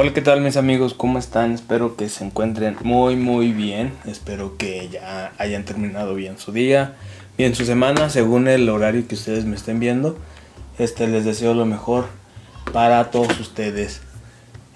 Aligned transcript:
Hola, 0.00 0.14
¿qué 0.14 0.22
tal 0.22 0.40
mis 0.42 0.56
amigos? 0.56 0.94
¿Cómo 0.94 1.18
están? 1.18 1.54
Espero 1.54 1.96
que 1.96 2.08
se 2.08 2.24
encuentren 2.24 2.76
muy 2.84 3.16
muy 3.16 3.50
bien. 3.50 3.94
Espero 4.06 4.56
que 4.56 4.88
ya 4.88 5.32
hayan 5.38 5.64
terminado 5.64 6.14
bien 6.14 6.38
su 6.38 6.52
día, 6.52 6.94
bien 7.36 7.56
su 7.56 7.64
semana, 7.64 8.08
según 8.08 8.46
el 8.46 8.68
horario 8.68 9.08
que 9.08 9.16
ustedes 9.16 9.44
me 9.44 9.56
estén 9.56 9.80
viendo. 9.80 10.16
Este 10.78 11.08
les 11.08 11.24
deseo 11.24 11.52
lo 11.52 11.66
mejor 11.66 12.06
para 12.72 13.10
todos 13.10 13.40
ustedes. 13.40 14.00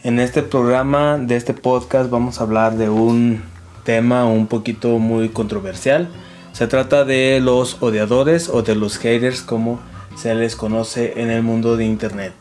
En 0.03 0.19
este 0.19 0.43
programa 0.43 1.19
de 1.19 1.37
este 1.37 1.55
podcast 1.55 2.11
vamos 2.11 2.41
a 2.41 2.43
hablar 2.43 2.77
de 2.77 2.91
un 2.91 3.45
tema 3.85 4.25
un 4.25 4.49
poquito 4.49 4.99
muy 4.99 5.29
controversial. 5.29 6.09
Se 6.51 6.67
trata 6.67 7.05
de 7.05 7.39
los 7.41 7.81
odiadores 7.81 8.49
o 8.49 8.63
de 8.63 8.75
los 8.75 8.99
haters 8.99 9.43
como 9.43 9.79
se 10.17 10.35
les 10.35 10.57
conoce 10.57 11.13
en 11.23 11.31
el 11.31 11.45
mundo 11.45 11.77
de 11.77 11.85
internet 11.85 12.33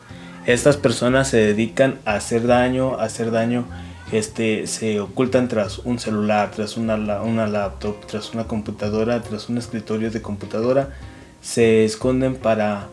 estas 0.46 0.76
personas 0.76 1.28
se 1.28 1.38
dedican 1.38 1.98
a 2.04 2.14
hacer 2.14 2.46
daño, 2.46 2.96
a 2.98 3.04
hacer 3.04 3.30
daño, 3.30 3.64
este, 4.10 4.66
se 4.66 5.00
ocultan 5.00 5.48
tras 5.48 5.78
un 5.78 5.98
celular, 5.98 6.50
tras 6.50 6.76
una, 6.76 6.96
una 7.22 7.46
laptop, 7.46 8.06
tras 8.06 8.34
una 8.34 8.44
computadora, 8.44 9.22
tras 9.22 9.48
un 9.48 9.58
escritorio 9.58 10.10
de 10.10 10.20
computadora, 10.20 10.90
se 11.40 11.84
esconden 11.84 12.36
para 12.36 12.88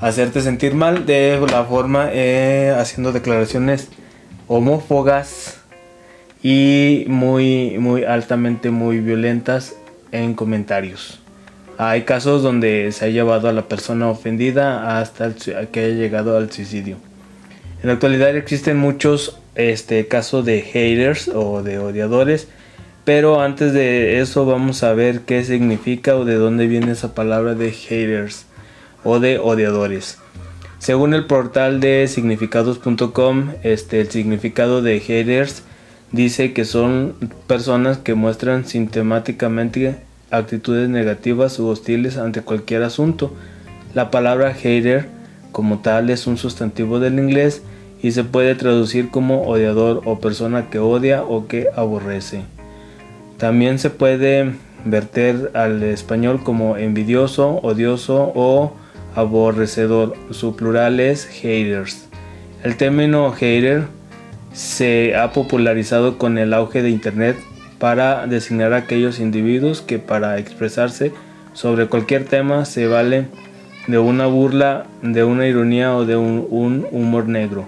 hacerte 0.00 0.40
sentir 0.40 0.74
mal 0.74 1.06
de 1.06 1.40
la 1.50 1.64
forma 1.64 2.08
eh, 2.12 2.74
haciendo 2.78 3.12
declaraciones 3.12 3.88
homófogas 4.48 5.58
y 6.42 7.04
muy 7.08 7.78
muy 7.78 8.04
altamente 8.04 8.70
muy 8.70 9.00
violentas 9.00 9.74
en 10.12 10.34
comentarios. 10.34 11.20
Hay 11.78 12.02
casos 12.02 12.42
donde 12.42 12.90
se 12.92 13.04
ha 13.04 13.08
llevado 13.08 13.48
a 13.48 13.52
la 13.52 13.68
persona 13.68 14.08
ofendida 14.08 14.98
hasta 14.98 15.34
que 15.34 15.80
haya 15.80 15.94
llegado 15.94 16.36
al 16.36 16.50
suicidio. 16.50 16.96
En 17.82 17.88
la 17.88 17.94
actualidad 17.94 18.34
existen 18.34 18.78
muchos 18.78 19.38
este, 19.54 20.08
casos 20.08 20.44
de 20.46 20.62
haters 20.62 21.28
o 21.28 21.62
de 21.62 21.78
odiadores, 21.78 22.48
pero 23.04 23.42
antes 23.42 23.74
de 23.74 24.20
eso 24.20 24.46
vamos 24.46 24.82
a 24.82 24.94
ver 24.94 25.20
qué 25.20 25.44
significa 25.44 26.16
o 26.16 26.24
de 26.24 26.36
dónde 26.36 26.66
viene 26.66 26.92
esa 26.92 27.14
palabra 27.14 27.54
de 27.54 27.72
haters 27.72 28.46
o 29.04 29.20
de 29.20 29.38
odiadores. 29.38 30.18
Según 30.78 31.12
el 31.14 31.26
portal 31.26 31.80
de 31.80 32.08
significados.com, 32.08 33.52
este, 33.62 34.00
el 34.00 34.10
significado 34.10 34.82
de 34.82 35.00
haters 35.00 35.62
dice 36.12 36.52
que 36.52 36.64
son 36.64 37.14
personas 37.46 37.98
que 37.98 38.14
muestran 38.14 38.66
sistemáticamente 38.66 40.05
actitudes 40.30 40.88
negativas 40.88 41.58
u 41.58 41.68
hostiles 41.68 42.16
ante 42.16 42.42
cualquier 42.42 42.82
asunto. 42.82 43.32
La 43.94 44.10
palabra 44.10 44.52
hater 44.52 45.08
como 45.52 45.78
tal 45.78 46.10
es 46.10 46.26
un 46.26 46.36
sustantivo 46.36 47.00
del 47.00 47.18
inglés 47.18 47.62
y 48.02 48.12
se 48.12 48.24
puede 48.24 48.54
traducir 48.54 49.10
como 49.10 49.42
odiador 49.42 50.02
o 50.04 50.20
persona 50.20 50.68
que 50.70 50.78
odia 50.78 51.22
o 51.22 51.46
que 51.46 51.68
aborrece. 51.74 52.42
También 53.38 53.78
se 53.78 53.90
puede 53.90 54.52
verter 54.84 55.50
al 55.54 55.82
español 55.82 56.42
como 56.42 56.76
envidioso, 56.76 57.56
odioso 57.62 58.32
o 58.34 58.72
aborrecedor. 59.14 60.14
Su 60.30 60.56
plural 60.56 61.00
es 61.00 61.26
haters. 61.26 62.08
El 62.62 62.76
término 62.76 63.32
hater 63.32 63.84
se 64.52 65.16
ha 65.16 65.32
popularizado 65.32 66.18
con 66.18 66.38
el 66.38 66.54
auge 66.54 66.82
de 66.82 66.90
Internet 66.90 67.36
para 67.78 68.26
designar 68.26 68.72
a 68.72 68.78
aquellos 68.78 69.20
individuos 69.20 69.82
que 69.82 69.98
para 69.98 70.38
expresarse 70.38 71.12
sobre 71.52 71.86
cualquier 71.86 72.24
tema 72.24 72.64
se 72.64 72.86
vale 72.86 73.26
de 73.86 73.98
una 73.98 74.26
burla, 74.26 74.86
de 75.02 75.24
una 75.24 75.46
ironía 75.46 75.94
o 75.94 76.04
de 76.04 76.16
un, 76.16 76.86
humor 76.90 77.28
negro. 77.28 77.66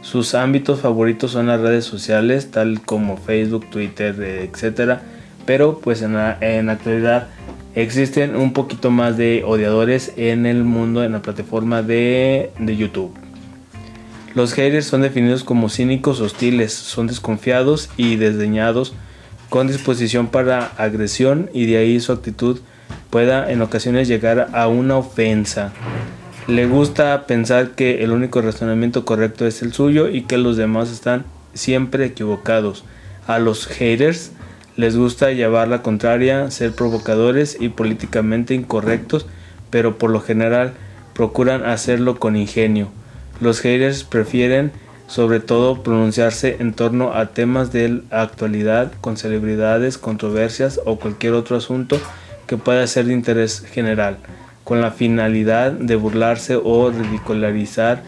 Sus 0.00 0.34
ámbitos 0.34 0.80
favoritos 0.80 1.32
son 1.32 1.48
las 1.48 1.60
redes 1.60 1.84
sociales, 1.84 2.50
tal 2.50 2.80
como 2.80 3.16
Facebook, 3.16 3.68
Twitter, 3.70 4.14
etc. 4.20 5.00
Pero 5.44 5.80
pues 5.80 6.02
en 6.02 6.14
la, 6.14 6.38
en 6.40 6.70
actualidad 6.70 7.28
existen 7.74 8.36
un 8.36 8.52
poquito 8.52 8.90
más 8.90 9.16
de 9.16 9.42
odiadores 9.44 10.12
en 10.16 10.46
el 10.46 10.64
mundo, 10.64 11.04
en 11.04 11.12
la 11.12 11.22
plataforma 11.22 11.82
de, 11.82 12.50
de 12.58 12.76
YouTube. 12.76 13.12
Los 14.34 14.52
haters 14.54 14.86
son 14.86 15.02
definidos 15.02 15.42
como 15.42 15.68
cínicos, 15.68 16.20
hostiles, 16.20 16.72
son 16.72 17.08
desconfiados 17.08 17.90
y 17.96 18.16
desdeñados 18.16 18.94
con 19.48 19.66
disposición 19.66 20.28
para 20.28 20.66
agresión 20.76 21.50
y 21.52 21.66
de 21.66 21.78
ahí 21.78 22.00
su 22.00 22.12
actitud 22.12 22.60
pueda 23.10 23.50
en 23.50 23.62
ocasiones 23.62 24.08
llegar 24.08 24.48
a 24.52 24.68
una 24.68 24.96
ofensa. 24.96 25.72
Le 26.46 26.66
gusta 26.66 27.26
pensar 27.26 27.72
que 27.72 28.02
el 28.02 28.12
único 28.12 28.40
razonamiento 28.40 29.04
correcto 29.04 29.46
es 29.46 29.62
el 29.62 29.72
suyo 29.72 30.08
y 30.08 30.22
que 30.22 30.38
los 30.38 30.56
demás 30.56 30.90
están 30.90 31.24
siempre 31.54 32.06
equivocados. 32.06 32.84
A 33.26 33.38
los 33.38 33.66
haters 33.66 34.32
les 34.76 34.96
gusta 34.96 35.32
llevar 35.32 35.68
la 35.68 35.82
contraria, 35.82 36.50
ser 36.50 36.72
provocadores 36.72 37.56
y 37.60 37.68
políticamente 37.68 38.54
incorrectos, 38.54 39.26
pero 39.70 39.98
por 39.98 40.10
lo 40.10 40.20
general 40.20 40.72
procuran 41.14 41.64
hacerlo 41.64 42.18
con 42.18 42.36
ingenio. 42.36 42.88
Los 43.40 43.60
haters 43.60 44.04
prefieren 44.04 44.72
sobre 45.08 45.40
todo 45.40 45.82
pronunciarse 45.82 46.58
en 46.60 46.74
torno 46.74 47.14
a 47.14 47.26
temas 47.26 47.72
de 47.72 48.02
actualidad 48.10 48.92
con 49.00 49.16
celebridades, 49.16 49.96
controversias 49.96 50.80
o 50.84 50.96
cualquier 50.96 51.32
otro 51.32 51.56
asunto 51.56 51.98
que 52.46 52.58
pueda 52.58 52.86
ser 52.86 53.06
de 53.06 53.14
interés 53.14 53.60
general, 53.60 54.18
con 54.64 54.82
la 54.82 54.90
finalidad 54.90 55.72
de 55.72 55.96
burlarse 55.96 56.56
o 56.62 56.90
ridicularizar 56.90 58.02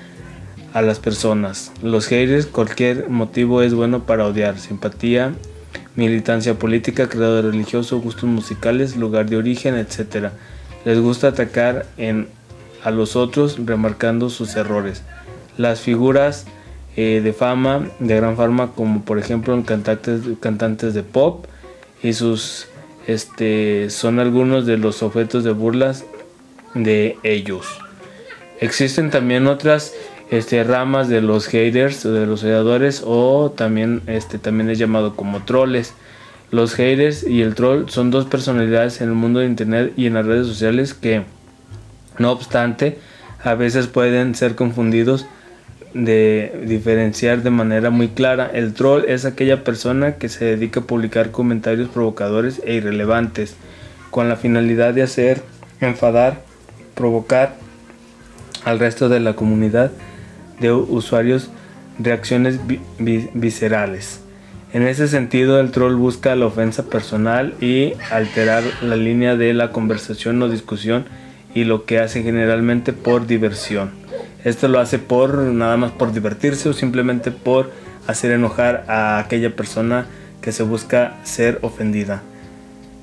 a 0.74 0.82
las 0.82 0.98
personas. 0.98 1.72
Los 1.82 2.06
haters, 2.06 2.46
cualquier 2.46 3.08
motivo 3.08 3.62
es 3.62 3.72
bueno 3.72 4.04
para 4.04 4.26
odiar, 4.26 4.58
simpatía, 4.58 5.32
militancia 5.96 6.58
política, 6.58 7.08
credo 7.08 7.40
religioso, 7.40 7.98
gustos 8.00 8.24
musicales, 8.24 8.96
lugar 8.96 9.28
de 9.28 9.38
origen, 9.38 9.74
etc. 9.74 10.28
Les 10.84 11.00
gusta 11.00 11.28
atacar 11.28 11.86
a 12.84 12.90
los 12.90 13.16
otros 13.16 13.58
remarcando 13.64 14.28
sus 14.28 14.54
errores. 14.56 15.02
Las 15.56 15.80
figuras 15.80 16.46
eh, 16.96 17.20
de 17.22 17.32
fama, 17.32 17.88
de 17.98 18.16
gran 18.16 18.36
fama, 18.36 18.72
como 18.74 19.02
por 19.02 19.18
ejemplo 19.18 19.54
en 19.54 19.62
cantantes, 19.62 20.22
cantantes 20.40 20.94
de 20.94 21.02
pop 21.02 21.46
y 22.02 22.12
sus 22.12 22.66
este 23.06 23.90
son 23.90 24.18
algunos 24.18 24.66
de 24.66 24.76
los 24.76 25.02
objetos 25.02 25.44
de 25.44 25.52
burlas 25.52 26.04
de 26.74 27.16
ellos. 27.22 27.66
Existen 28.60 29.10
también 29.10 29.46
otras 29.46 29.94
este, 30.30 30.62
ramas 30.64 31.08
de 31.08 31.20
los 31.20 31.46
haters, 31.46 32.02
de 32.02 32.26
los 32.26 32.44
odiadores 32.44 33.02
o 33.04 33.52
también 33.56 34.02
este 34.06 34.38
también 34.38 34.70
es 34.70 34.78
llamado 34.78 35.16
como 35.16 35.44
troles. 35.44 35.94
Los 36.50 36.74
haters 36.74 37.22
y 37.24 37.42
el 37.42 37.54
troll 37.54 37.88
son 37.88 38.10
dos 38.10 38.26
personalidades 38.26 39.00
en 39.00 39.08
el 39.08 39.14
mundo 39.14 39.40
de 39.40 39.46
internet 39.46 39.92
y 39.96 40.06
en 40.06 40.14
las 40.14 40.26
redes 40.26 40.46
sociales 40.46 40.94
que 40.94 41.22
no 42.18 42.32
obstante 42.32 42.98
a 43.42 43.54
veces 43.54 43.86
pueden 43.86 44.34
ser 44.34 44.56
confundidos 44.56 45.26
de 45.94 46.64
diferenciar 46.66 47.42
de 47.42 47.50
manera 47.50 47.90
muy 47.90 48.08
clara. 48.08 48.50
El 48.52 48.74
troll 48.74 49.04
es 49.08 49.24
aquella 49.24 49.64
persona 49.64 50.16
que 50.16 50.28
se 50.28 50.44
dedica 50.44 50.80
a 50.80 50.84
publicar 50.84 51.30
comentarios 51.30 51.88
provocadores 51.88 52.60
e 52.64 52.74
irrelevantes 52.74 53.56
con 54.10 54.28
la 54.28 54.36
finalidad 54.36 54.94
de 54.94 55.02
hacer 55.02 55.42
enfadar, 55.80 56.42
provocar 56.94 57.56
al 58.64 58.78
resto 58.78 59.08
de 59.08 59.20
la 59.20 59.34
comunidad 59.34 59.90
de 60.60 60.72
usuarios 60.72 61.50
reacciones 61.98 62.60
viscerales. 62.98 64.20
En 64.72 64.82
ese 64.82 65.08
sentido, 65.08 65.58
el 65.58 65.72
troll 65.72 65.96
busca 65.96 66.36
la 66.36 66.46
ofensa 66.46 66.84
personal 66.86 67.54
y 67.60 67.94
alterar 68.10 68.62
la 68.82 68.96
línea 68.96 69.36
de 69.36 69.52
la 69.52 69.72
conversación 69.72 70.40
o 70.42 70.48
discusión 70.48 71.06
y 71.54 71.64
lo 71.64 71.84
que 71.84 71.98
hace 71.98 72.22
generalmente 72.22 72.92
por 72.92 73.26
diversión. 73.26 73.99
Esto 74.44 74.68
lo 74.68 74.80
hace 74.80 74.98
por 74.98 75.36
nada 75.38 75.76
más 75.76 75.92
por 75.92 76.12
divertirse 76.12 76.68
o 76.68 76.72
simplemente 76.72 77.30
por 77.30 77.70
hacer 78.06 78.32
enojar 78.32 78.84
a 78.88 79.18
aquella 79.18 79.54
persona 79.54 80.06
que 80.40 80.52
se 80.52 80.62
busca 80.62 81.18
ser 81.24 81.58
ofendida. 81.62 82.22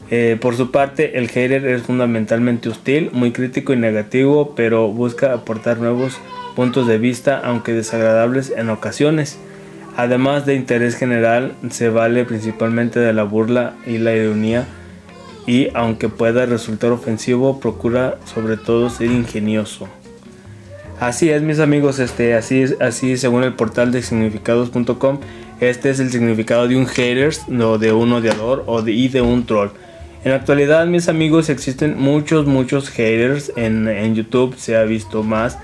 Eh, 0.09 0.37
por 0.39 0.55
su 0.55 0.71
parte, 0.71 1.17
el 1.17 1.27
hater 1.27 1.65
es 1.65 1.83
fundamentalmente 1.83 2.69
hostil, 2.69 3.09
muy 3.11 3.31
crítico 3.31 3.73
y 3.73 3.77
negativo, 3.77 4.55
pero 4.55 4.87
busca 4.87 5.33
aportar 5.33 5.79
nuevos 5.79 6.17
puntos 6.55 6.87
de 6.87 6.97
vista, 6.97 7.39
aunque 7.43 7.73
desagradables 7.73 8.53
en 8.55 8.69
ocasiones. 8.69 9.37
Además 9.97 10.45
de 10.45 10.55
interés 10.55 10.95
general, 10.95 11.53
se 11.69 11.89
vale 11.89 12.23
principalmente 12.23 12.99
de 12.99 13.13
la 13.13 13.23
burla 13.23 13.73
y 13.85 13.97
la 13.97 14.15
ironía, 14.15 14.65
y 15.45 15.69
aunque 15.73 16.09
pueda 16.09 16.45
resultar 16.45 16.91
ofensivo, 16.91 17.59
procura 17.59 18.17
sobre 18.25 18.57
todo 18.57 18.89
ser 18.89 19.11
ingenioso. 19.11 19.87
Así 20.99 21.29
es, 21.29 21.43
mis 21.43 21.59
amigos, 21.59 21.99
este, 21.99 22.33
así 22.33 22.63
es, 22.63 22.75
así 22.81 23.17
según 23.17 23.43
el 23.43 23.53
portal 23.53 23.91
de 23.91 24.01
significados.com, 24.01 25.19
este 25.59 25.91
es 25.91 25.99
el 25.99 26.09
significado 26.09 26.67
de 26.67 26.75
un 26.75 26.87
haters, 26.87 27.47
no 27.47 27.77
de 27.77 27.91
un 27.93 28.11
odiador 28.13 28.63
o 28.65 28.81
de, 28.81 28.93
y 28.93 29.07
de 29.07 29.21
un 29.21 29.45
troll. 29.45 29.69
En 30.23 30.31
la 30.31 30.37
actualidad, 30.37 30.87
mis 30.87 31.07
amigos, 31.07 31.49
existen 31.49 31.99
muchos, 31.99 32.47
muchos 32.47 32.89
haters 32.89 33.51
en, 33.55 33.87
en 33.87 34.15
YouTube, 34.15 34.55
se 34.57 34.75
ha 34.75 34.83
visto 34.83 35.21
más. 35.21 35.59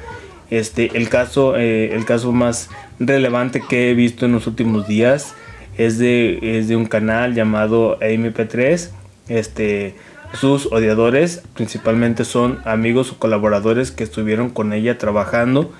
Este, 0.51 0.95
el 0.95 1.09
caso, 1.09 1.57
eh, 1.57 1.95
el 1.95 2.05
caso 2.05 2.31
más 2.31 2.69
relevante 2.99 3.63
que 3.67 3.89
he 3.89 3.93
visto 3.95 4.27
en 4.27 4.33
los 4.33 4.45
últimos 4.45 4.87
días 4.87 5.33
es 5.79 5.97
de, 5.97 6.59
es 6.59 6.67
de 6.67 6.75
un 6.75 6.85
canal 6.85 7.33
llamado 7.33 7.99
MP3. 7.99 8.89
Este, 9.29 9.95
sus 10.33 10.65
odiadores 10.67 11.43
principalmente 11.53 12.25
son 12.25 12.59
amigos 12.65 13.11
o 13.11 13.19
colaboradores 13.19 13.91
que 13.91 14.03
estuvieron 14.03 14.49
con 14.49 14.73
ella 14.73 14.97
trabajando 14.97 15.71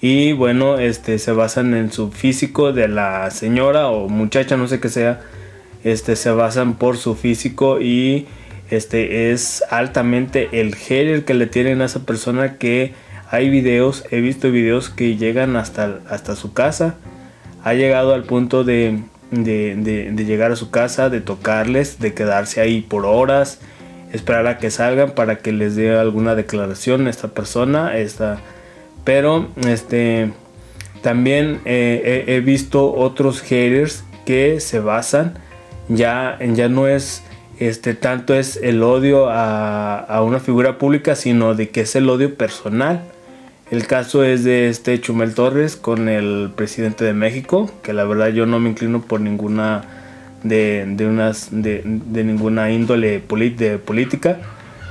y 0.00 0.32
bueno, 0.32 0.78
este 0.78 1.18
se 1.18 1.32
basan 1.32 1.74
en 1.74 1.90
su 1.90 2.10
físico 2.12 2.72
de 2.72 2.88
la 2.88 3.30
señora 3.30 3.88
o 3.88 4.08
muchacha, 4.08 4.56
no 4.56 4.68
sé 4.68 4.78
qué 4.78 4.88
sea. 4.88 5.20
Este 5.82 6.14
se 6.16 6.30
basan 6.30 6.74
por 6.74 6.96
su 6.96 7.16
físico 7.16 7.80
y 7.80 8.26
este 8.70 9.32
es 9.32 9.64
altamente 9.70 10.60
el 10.60 10.74
hater 10.76 11.24
que 11.24 11.34
le 11.34 11.46
tienen 11.46 11.82
a 11.82 11.86
esa 11.86 12.06
persona 12.06 12.58
que 12.58 12.92
hay 13.30 13.50
videos, 13.50 14.04
he 14.10 14.20
visto 14.20 14.50
videos 14.50 14.88
que 14.88 15.16
llegan 15.16 15.56
hasta, 15.56 15.98
hasta 16.08 16.36
su 16.36 16.52
casa. 16.52 16.94
Ha 17.64 17.74
llegado 17.74 18.14
al 18.14 18.22
punto 18.22 18.62
de, 18.62 19.02
de, 19.32 19.74
de 20.12 20.24
llegar 20.24 20.52
a 20.52 20.56
su 20.56 20.70
casa, 20.70 21.10
de 21.10 21.20
tocarles, 21.20 21.98
de 21.98 22.14
quedarse 22.14 22.60
ahí 22.60 22.82
por 22.82 23.04
horas 23.04 23.60
esperar 24.12 24.46
a 24.46 24.58
que 24.58 24.70
salgan 24.70 25.10
para 25.10 25.38
que 25.38 25.52
les 25.52 25.76
dé 25.76 25.96
alguna 25.96 26.34
declaración 26.34 27.08
esta 27.08 27.28
persona. 27.28 27.96
Esta, 27.96 28.40
pero 29.04 29.48
este, 29.66 30.32
también 31.02 31.60
eh, 31.64 32.24
he, 32.26 32.40
visto 32.40 32.94
otros 32.94 33.40
haters 33.40 34.04
que 34.26 34.60
se 34.60 34.80
basan, 34.80 35.38
ya, 35.88 36.38
ya 36.40 36.68
no 36.68 36.86
es 36.86 37.22
este, 37.58 37.94
tanto 37.94 38.34
es 38.34 38.56
el 38.56 38.82
odio 38.82 39.28
a, 39.30 39.98
a, 39.98 40.22
una 40.22 40.38
figura 40.38 40.78
pública, 40.78 41.16
sino 41.16 41.54
de 41.54 41.70
que 41.70 41.80
es 41.80 41.96
el 41.96 42.08
odio 42.08 42.34
personal. 42.34 43.02
El 43.70 43.86
caso 43.86 44.24
es 44.24 44.44
de 44.44 44.68
este 44.68 44.98
Chumel 45.00 45.34
Torres 45.34 45.76
con 45.76 46.08
el 46.08 46.50
presidente 46.54 47.04
de 47.04 47.12
México, 47.12 47.70
que 47.82 47.92
la 47.92 48.04
verdad 48.04 48.28
yo 48.28 48.46
no 48.46 48.60
me 48.60 48.70
inclino 48.70 49.02
por 49.02 49.20
ninguna 49.20 49.97
de, 50.42 50.96
unas, 51.00 51.48
de, 51.50 51.82
ninguna 51.84 52.70
índole 52.70 53.22
de 53.28 53.78
política. 53.78 54.38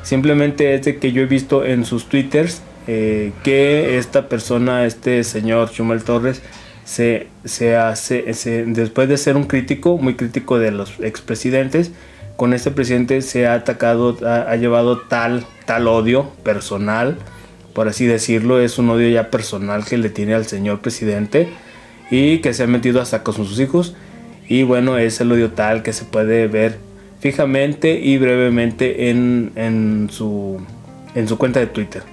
Simplemente 0.04 0.74
es 0.74 0.84
de 0.84 0.98
que 0.98 1.12
yo 1.12 1.22
he 1.22 1.26
visto 1.26 1.66
en 1.66 1.86
sus 1.86 2.08
twitters 2.08 2.62
eh, 2.88 3.32
que 3.44 3.98
esta 3.98 4.30
persona, 4.30 4.86
este 4.86 5.24
señor 5.24 5.72
Chumel 5.72 6.04
Torres, 6.04 6.42
se, 6.86 7.28
se 7.44 7.76
hace, 7.76 8.24
después 8.68 9.10
de 9.10 9.18
ser 9.18 9.36
un 9.36 9.44
crítico, 9.44 9.98
muy 9.98 10.16
crítico 10.16 10.58
de 10.58 10.72
los 10.72 10.94
expresidentes, 11.02 11.92
con 12.38 12.54
este 12.54 12.72
presidente 12.72 13.22
se 13.22 13.48
ha 13.48 13.56
atacado, 13.56 14.16
ha, 14.26 14.56
llevado 14.56 15.00
tal, 15.00 15.46
tal 15.66 15.88
odio 15.88 16.32
personal, 16.44 17.18
por 17.74 17.90
así 17.90 18.06
decirlo, 18.06 18.62
es 18.62 18.78
un 18.78 18.90
odio 18.90 19.10
ya 19.10 19.30
personal 19.30 19.84
que 19.84 19.98
le 19.98 20.10
tiene 20.10 20.36
al 20.36 20.46
señor 20.46 20.80
presidente 20.80 21.50
y 22.10 22.38
que 22.40 22.54
se 22.54 22.64
ha 22.64 22.68
metido 22.68 23.02
hasta 23.02 23.24
con 23.24 23.34
sus 23.34 23.60
hijos 23.60 23.96
y 24.48 24.64
bueno, 24.64 24.98
es 24.98 25.20
el 25.22 25.32
odio 25.32 25.52
tal 25.52 25.84
que 25.84 25.94
se 25.94 26.06
puede 26.06 26.48
ver 26.48 26.78
fijamente 27.20 28.00
y 28.00 28.18
brevemente 28.18 29.10
en, 29.10 30.08
su, 30.12 30.62
en 31.16 31.28
su 31.28 31.38
cuenta 31.38 31.60
de 31.60 31.68
Twitter. 31.68 32.04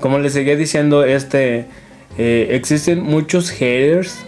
Como 0.00 0.18
les 0.18 0.32
seguía 0.32 0.56
diciendo, 0.56 1.04
este, 1.04 1.66
eh, 2.18 2.48
existen 2.50 3.02
muchos 3.02 3.50
haters, 3.50 4.18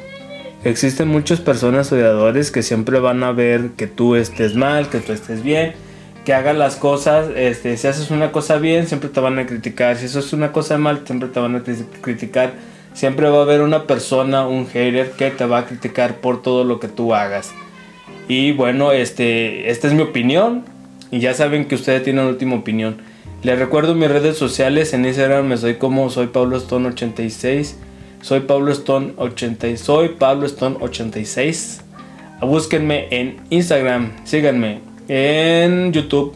existen 0.64 1.08
muchas 1.08 1.40
personas 1.40 1.92
odiadores 1.92 2.50
que 2.50 2.62
siempre 2.62 3.00
van 3.00 3.22
a 3.24 3.32
ver 3.32 3.70
que 3.76 3.86
tú 3.86 4.14
estés 4.14 4.54
mal, 4.54 4.88
que 4.88 5.00
tú 5.00 5.12
estés 5.12 5.42
bien, 5.42 5.72
que 6.24 6.32
hagas 6.32 6.56
las 6.56 6.76
cosas, 6.76 7.28
este, 7.36 7.76
si 7.76 7.86
haces 7.86 8.10
una 8.10 8.32
cosa 8.32 8.56
bien, 8.56 8.86
siempre 8.86 9.10
te 9.10 9.20
van 9.20 9.38
a 9.38 9.46
criticar, 9.46 9.96
si 9.96 10.06
haces 10.06 10.32
una 10.32 10.52
cosa 10.52 10.78
mal, 10.78 11.02
siempre 11.04 11.28
te 11.28 11.40
van 11.40 11.56
a 11.56 11.62
criticar 12.00 12.54
Siempre 12.94 13.28
va 13.28 13.38
a 13.38 13.42
haber 13.42 13.60
una 13.60 13.88
persona, 13.88 14.46
un 14.46 14.66
hater, 14.68 15.10
que 15.10 15.32
te 15.32 15.44
va 15.44 15.58
a 15.58 15.66
criticar 15.66 16.20
por 16.20 16.42
todo 16.42 16.62
lo 16.62 16.78
que 16.78 16.86
tú 16.86 17.12
hagas. 17.12 17.52
Y 18.28 18.52
bueno, 18.52 18.92
este, 18.92 19.68
esta 19.68 19.88
es 19.88 19.94
mi 19.94 20.02
opinión. 20.02 20.64
Y 21.10 21.18
ya 21.18 21.34
saben 21.34 21.66
que 21.66 21.74
ustedes 21.74 22.04
tienen 22.04 22.24
última 22.24 22.54
opinión. 22.54 22.98
Les 23.42 23.58
recuerdo 23.58 23.94
mis 23.94 24.08
redes 24.08 24.38
sociales. 24.38 24.94
En 24.94 25.04
Instagram 25.04 25.46
me 25.46 25.56
soy 25.56 25.74
como 25.74 26.08
soy 26.08 26.28
Pablo 26.28 26.56
Stone 26.56 26.88
86. 26.88 27.78
Soy 28.22 28.40
Pablo 28.40 28.70
Stone 28.72 29.14
80. 29.16 29.76
Soy 29.76 30.10
Pablo 30.10 30.46
Stone 30.46 30.76
86. 30.80 31.82
Búsquenme 32.40 33.08
en 33.10 33.40
Instagram. 33.50 34.12
Síganme. 34.24 34.80
En 35.08 35.92
YouTube 35.92 36.34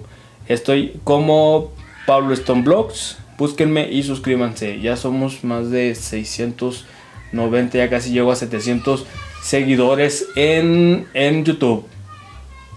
estoy 0.49 1.01
como 1.05 1.71
Pablo 2.07 2.35
Stone 2.35 2.63
Blogs 2.63 3.17
búsquenme 3.39 3.89
y 3.91 4.03
suscríbanse. 4.03 4.81
Ya 4.81 4.97
somos 4.97 5.45
más 5.45 5.71
de 5.71 5.95
690, 5.95 7.79
ya 7.79 7.89
casi 7.89 8.11
llego 8.11 8.33
a 8.33 8.37
700 8.37 9.07
seguidores 9.43 10.27
en, 10.35 11.07
en 11.15 11.45
YouTube. 11.45 11.87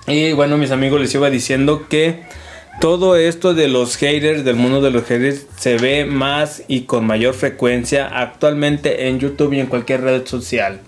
Y 0.08 0.32
bueno, 0.34 0.58
mis 0.58 0.72
amigos, 0.72 1.02
les 1.02 1.14
iba 1.14 1.30
diciendo 1.30 1.88
que 1.90 2.24
todo 2.80 3.16
esto 3.16 3.54
de 3.54 3.68
los 3.68 3.98
haters, 3.98 4.46
del 4.46 4.56
mundo 4.56 4.82
de 4.82 4.92
los 4.92 5.04
haters, 5.04 5.48
se 5.58 5.78
ve 5.78 6.06
más 6.06 6.64
y 6.68 6.82
con 6.82 7.06
mayor 7.06 7.34
frecuencia 7.34 8.08
actualmente 8.08 9.08
en 9.08 9.20
YouTube 9.20 9.54
y 9.54 9.60
en 9.60 9.68
cualquier 9.68 10.02
red 10.02 10.26
social. 10.26 10.80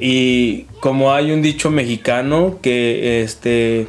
Y 0.00 0.62
como 0.80 1.12
hay 1.12 1.30
un 1.30 1.42
dicho 1.42 1.70
mexicano 1.70 2.58
que 2.60 3.22
este 3.22 3.86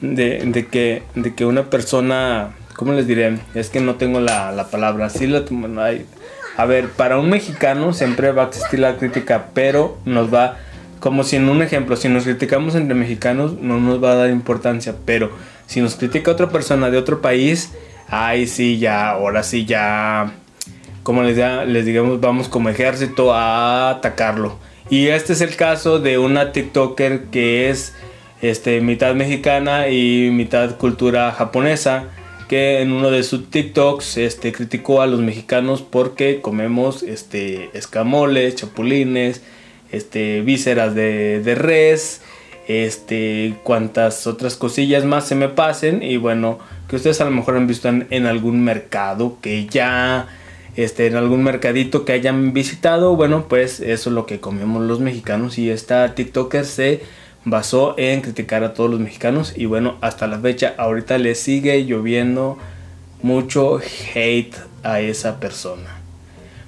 de, 0.00 0.42
de 0.44 0.66
que, 0.66 1.02
de 1.14 1.34
que 1.34 1.44
una 1.44 1.70
persona 1.70 2.54
¿cómo 2.78 2.92
les 2.92 3.08
diré? 3.08 3.40
Es 3.56 3.70
que 3.70 3.80
no 3.80 3.96
tengo 3.96 4.20
la, 4.20 4.68
palabra. 4.70 5.10
Sí 5.10 5.26
la, 5.26 5.42
hay, 5.84 6.06
a 6.56 6.64
ver, 6.64 6.88
para 6.90 7.18
un 7.18 7.28
mexicano 7.28 7.92
siempre 7.92 8.30
va 8.30 8.44
a 8.44 8.46
existir 8.46 8.78
la 8.78 8.96
crítica, 8.96 9.46
pero 9.52 9.98
nos 10.04 10.32
va, 10.32 10.58
como 11.00 11.24
si 11.24 11.34
en 11.34 11.48
un 11.48 11.60
ejemplo, 11.60 11.96
si 11.96 12.08
nos 12.08 12.22
criticamos 12.22 12.76
entre 12.76 12.94
mexicanos, 12.94 13.54
no 13.60 13.80
nos 13.80 14.02
va 14.02 14.12
a 14.12 14.14
dar 14.14 14.30
importancia, 14.30 14.94
pero 15.04 15.32
si 15.66 15.80
nos 15.80 15.96
critica 15.96 16.30
otra 16.30 16.50
persona 16.50 16.88
de 16.88 16.98
otro 16.98 17.20
país, 17.20 17.72
ay, 18.06 18.46
sí, 18.46 18.78
ya, 18.78 19.10
ahora 19.10 19.42
sí, 19.42 19.64
ya, 19.64 20.34
como 21.02 21.24
les, 21.24 21.36
les 21.66 21.84
digamos, 21.84 22.20
vamos 22.20 22.48
como 22.48 22.68
ejército 22.68 23.34
a 23.34 23.90
atacarlo. 23.90 24.56
Y 24.88 25.08
este 25.08 25.32
es 25.32 25.40
el 25.40 25.56
caso 25.56 25.98
de 25.98 26.18
una 26.18 26.52
TikToker 26.52 27.24
que 27.24 27.70
es 27.70 27.92
este, 28.40 28.80
mitad 28.82 29.16
mexicana 29.16 29.88
y 29.88 30.30
mitad 30.30 30.76
cultura 30.76 31.32
japonesa 31.32 32.04
que 32.48 32.80
en 32.80 32.92
uno 32.92 33.10
de 33.10 33.22
sus 33.22 33.50
TikToks 33.50 34.16
este, 34.16 34.52
criticó 34.52 35.02
a 35.02 35.06
los 35.06 35.20
mexicanos 35.20 35.82
porque 35.82 36.40
comemos 36.40 37.02
este, 37.02 37.70
escamoles, 37.74 38.56
chapulines, 38.56 39.42
este, 39.92 40.40
vísceras 40.40 40.94
de, 40.94 41.40
de 41.40 41.54
res, 41.54 42.22
este, 42.68 43.56
cuantas 43.64 44.26
otras 44.26 44.56
cosillas 44.56 45.04
más 45.04 45.26
se 45.26 45.34
me 45.34 45.48
pasen. 45.48 46.02
Y 46.02 46.16
bueno, 46.16 46.58
que 46.88 46.96
ustedes 46.96 47.20
a 47.20 47.24
lo 47.24 47.30
mejor 47.30 47.56
han 47.56 47.66
visto 47.66 47.88
en, 47.88 48.26
algún 48.26 48.62
mercado 48.62 49.38
que 49.40 49.66
ya, 49.66 50.28
este, 50.76 51.06
en 51.06 51.16
algún 51.16 51.42
mercadito 51.42 52.04
que 52.04 52.12
hayan 52.12 52.52
visitado, 52.52 53.16
bueno, 53.16 53.46
pues 53.48 53.80
eso 53.80 54.10
es 54.10 54.14
lo 54.14 54.26
que 54.26 54.40
comemos 54.40 54.82
los 54.82 55.00
mexicanos. 55.00 55.58
Y 55.58 55.70
esta 55.70 56.14
TikToker 56.14 56.64
se 56.64 57.00
basó 57.50 57.94
en 57.98 58.20
criticar 58.20 58.64
a 58.64 58.74
todos 58.74 58.90
los 58.90 59.00
mexicanos 59.00 59.54
y 59.56 59.66
bueno, 59.66 59.96
hasta 60.00 60.26
la 60.26 60.38
fecha 60.38 60.74
ahorita 60.78 61.18
le 61.18 61.34
sigue 61.34 61.84
lloviendo 61.84 62.58
mucho 63.22 63.80
hate 64.14 64.54
a 64.82 65.00
esa 65.00 65.40
persona. 65.40 65.96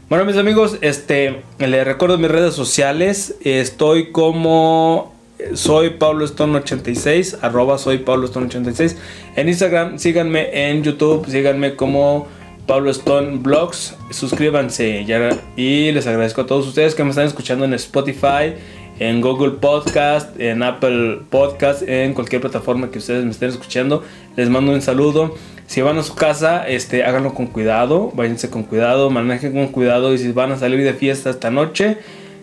Bueno, 0.08 0.24
mis 0.24 0.36
amigos, 0.36 0.78
este 0.80 1.42
les 1.58 1.84
recuerdo 1.84 2.18
mis 2.18 2.30
redes 2.30 2.54
sociales, 2.54 3.36
estoy 3.44 4.10
como 4.10 5.14
soy 5.54 5.90
Pablo 5.90 6.24
Stone 6.24 6.58
86, 6.58 7.38
arroba 7.42 7.78
soy 7.78 7.98
Pablo 7.98 8.26
Stone 8.26 8.46
86. 8.46 8.96
En 9.36 9.48
Instagram, 9.48 9.98
síganme 9.98 10.68
en 10.68 10.82
YouTube, 10.82 11.26
síganme 11.28 11.76
como 11.76 12.26
Pablo 12.66 12.90
Stone 12.90 13.38
Blogs, 13.38 13.96
suscríbanse 14.10 15.04
ya, 15.04 15.30
y 15.56 15.92
les 15.92 16.06
agradezco 16.06 16.42
a 16.42 16.46
todos 16.46 16.66
ustedes 16.66 16.94
que 16.94 17.02
me 17.04 17.10
están 17.10 17.26
escuchando 17.26 17.64
en 17.64 17.74
Spotify, 17.74 18.54
en 19.00 19.22
Google 19.22 19.52
Podcast, 19.52 20.38
en 20.38 20.62
Apple 20.62 21.20
Podcast, 21.30 21.82
en 21.88 22.12
cualquier 22.12 22.42
plataforma 22.42 22.90
que 22.90 22.98
ustedes 22.98 23.24
me 23.24 23.30
estén 23.30 23.48
escuchando. 23.48 24.04
Les 24.36 24.50
mando 24.50 24.72
un 24.72 24.82
saludo. 24.82 25.34
Si 25.66 25.80
van 25.80 25.96
a 25.96 26.02
su 26.02 26.14
casa, 26.14 26.68
este, 26.68 27.02
háganlo 27.02 27.32
con 27.32 27.46
cuidado, 27.46 28.12
váyanse 28.14 28.50
con 28.50 28.62
cuidado, 28.62 29.08
manejen 29.08 29.54
con 29.54 29.68
cuidado 29.68 30.12
y 30.12 30.18
si 30.18 30.32
van 30.32 30.52
a 30.52 30.58
salir 30.58 30.84
de 30.84 30.92
fiesta 30.92 31.30
esta 31.30 31.50
noche, 31.50 31.96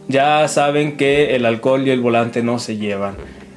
ya 0.08 0.48
saben 0.48 0.98
que 0.98 1.36
el 1.36 1.46
alcohol 1.46 1.88
y 1.88 1.92
el 1.92 2.02
volante 2.02 2.42
no 2.42 2.58
se 2.58 2.78
llevan. 2.78 3.16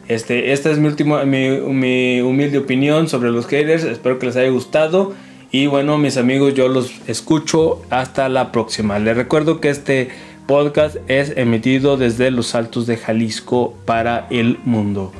Este, 0.08 0.52
esta 0.52 0.70
es 0.70 0.78
mi, 0.78 0.88
última, 0.88 1.24
mi, 1.24 1.48
mi 1.50 2.20
humilde 2.20 2.58
opinión 2.58 3.08
sobre 3.08 3.30
los 3.30 3.46
haters, 3.46 3.84
espero 3.84 4.18
que 4.18 4.26
les 4.26 4.36
haya 4.36 4.50
gustado. 4.50 5.14
Y 5.52 5.66
bueno, 5.66 5.98
mis 5.98 6.16
amigos, 6.16 6.54
yo 6.54 6.68
los 6.68 6.92
escucho 7.08 7.80
hasta 7.90 8.28
la 8.28 8.52
próxima. 8.52 8.98
Les 8.98 9.16
recuerdo 9.16 9.60
que 9.60 9.70
este 9.70 10.10
podcast 10.46 10.96
es 11.08 11.36
emitido 11.36 11.96
desde 11.96 12.30
los 12.30 12.54
altos 12.54 12.86
de 12.86 12.96
Jalisco 12.96 13.74
para 13.84 14.26
el 14.30 14.58
mundo. 14.64 15.12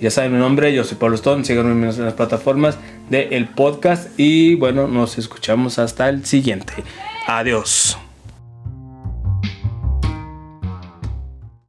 Ya 0.00 0.10
saben 0.10 0.32
mi 0.32 0.38
nombre, 0.38 0.74
yo 0.74 0.84
soy 0.84 0.98
Pablo 0.98 1.16
Stone, 1.16 1.44
síganme 1.44 1.88
en 1.88 2.04
las 2.04 2.14
plataformas 2.14 2.78
del 3.08 3.32
el 3.32 3.48
podcast 3.48 4.08
y 4.18 4.54
bueno, 4.54 4.88
nos 4.88 5.18
escuchamos 5.18 5.78
hasta 5.78 6.08
el 6.08 6.24
siguiente. 6.24 6.74
Adiós. 7.26 7.96